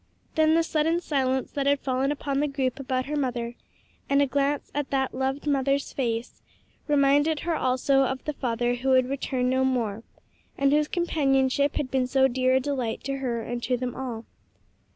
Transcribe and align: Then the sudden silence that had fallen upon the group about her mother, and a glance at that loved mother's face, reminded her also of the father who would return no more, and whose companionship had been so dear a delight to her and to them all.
Then 0.33 0.55
the 0.55 0.63
sudden 0.63 0.99
silence 0.99 1.51
that 1.51 1.67
had 1.67 1.79
fallen 1.79 2.11
upon 2.11 2.39
the 2.39 2.47
group 2.47 2.79
about 2.79 3.05
her 3.05 3.15
mother, 3.15 3.53
and 4.09 4.19
a 4.19 4.25
glance 4.25 4.71
at 4.73 4.89
that 4.89 5.13
loved 5.13 5.45
mother's 5.45 5.93
face, 5.93 6.41
reminded 6.87 7.41
her 7.41 7.53
also 7.55 8.01
of 8.01 8.25
the 8.25 8.33
father 8.33 8.73
who 8.73 8.89
would 8.89 9.07
return 9.07 9.47
no 9.47 9.63
more, 9.63 10.01
and 10.57 10.71
whose 10.71 10.87
companionship 10.87 11.75
had 11.75 11.91
been 11.91 12.07
so 12.07 12.27
dear 12.27 12.55
a 12.55 12.59
delight 12.59 13.03
to 13.03 13.17
her 13.17 13.43
and 13.43 13.61
to 13.61 13.77
them 13.77 13.93
all. 13.95 14.25